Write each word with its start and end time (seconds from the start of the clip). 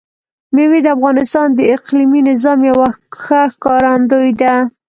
مېوې 0.55 0.79
د 0.83 0.87
افغانستان 0.97 1.47
د 1.53 1.59
اقلیمي 1.75 2.21
نظام 2.29 2.59
یوه 2.71 2.87
ښه 3.21 3.41
ښکارندوی 3.53 4.31
ده. 4.41 4.53